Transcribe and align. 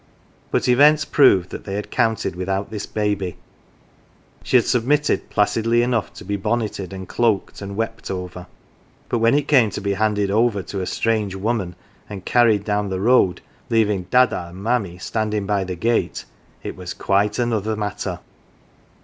But 0.49 0.67
events 0.67 1.05
proved 1.05 1.51
that 1.51 1.63
they 1.65 1.75
had 1.75 1.91
counted 1.91 2.35
without 2.35 2.71
this 2.71 2.87
baby: 2.87 3.37
she 4.41 4.57
had 4.57 4.65
submitted 4.65 5.29
placidly 5.29 5.83
enough 5.83 6.11
to 6.13 6.23
be 6.25 6.37
bonneted 6.37 6.91
and 6.91 7.07
cloaked 7.07 7.61
and 7.61 7.75
wept 7.75 8.09
over; 8.09 8.47
but 9.09 9.19
when 9.19 9.35
it 9.35 9.47
came 9.47 9.69
to 9.69 9.79
be 9.79 9.93
handed 9.93 10.31
over 10.31 10.63
to 10.63 10.81
a 10.81 10.87
strange 10.87 11.35
woman 11.35 11.75
and 12.09 12.25
carried 12.25 12.63
down 12.65 12.89
the 12.89 12.99
road, 12.99 13.41
leaving 13.69 14.05
Dada 14.09 14.47
and 14.49 14.63
Mammie 14.63 14.97
standing 14.97 15.45
by 15.45 15.63
the 15.63 15.75
gate, 15.75 16.25
it 16.63 16.75
was 16.75 16.95
quite 16.95 17.37
another 17.37 17.75
35 17.75 17.77
GAFFER'S 17.79 18.03
CHILD 18.03 18.17
matter. 18.17 18.23